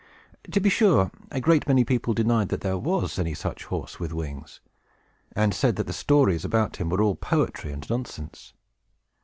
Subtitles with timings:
[0.51, 4.11] To be sure, a great many people denied that there was any such horse with
[4.11, 4.59] wings,
[5.35, 8.53] and said that the stories about him were all poetry and nonsense.